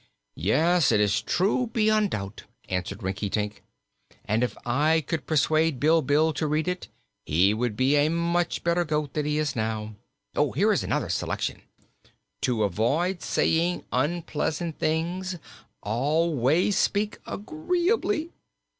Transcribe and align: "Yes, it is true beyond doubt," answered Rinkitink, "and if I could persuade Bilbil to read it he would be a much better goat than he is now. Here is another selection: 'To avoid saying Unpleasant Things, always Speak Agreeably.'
"Yes, 0.33 0.91
it 0.91 0.99
is 0.99 1.21
true 1.21 1.67
beyond 1.67 2.09
doubt," 2.09 2.45
answered 2.69 3.03
Rinkitink, 3.03 3.61
"and 4.25 4.43
if 4.43 4.57
I 4.65 5.03
could 5.05 5.27
persuade 5.27 5.79
Bilbil 5.79 6.33
to 6.37 6.47
read 6.47 6.67
it 6.67 6.87
he 7.23 7.53
would 7.53 7.77
be 7.77 7.95
a 7.95 8.09
much 8.09 8.63
better 8.63 8.83
goat 8.83 9.13
than 9.13 9.27
he 9.27 9.37
is 9.37 9.55
now. 9.55 9.93
Here 10.55 10.71
is 10.73 10.83
another 10.83 11.09
selection: 11.09 11.61
'To 12.41 12.63
avoid 12.63 13.21
saying 13.21 13.83
Unpleasant 13.91 14.79
Things, 14.79 15.37
always 15.83 16.79
Speak 16.79 17.19
Agreeably.' 17.27 18.31